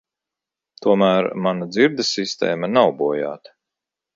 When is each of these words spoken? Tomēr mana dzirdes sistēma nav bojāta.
Tomēr 0.85 1.27
mana 1.47 1.67
dzirdes 1.75 2.11
sistēma 2.17 2.71
nav 2.79 2.91
bojāta. 3.03 3.57